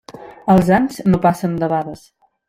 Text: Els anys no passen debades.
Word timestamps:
Els 0.53 0.71
anys 0.77 0.97
no 1.15 1.19
passen 1.25 1.53
debades. 1.65 2.03